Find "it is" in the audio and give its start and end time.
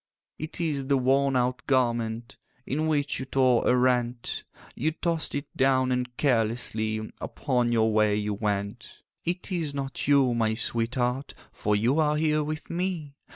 0.39-0.87, 9.25-9.75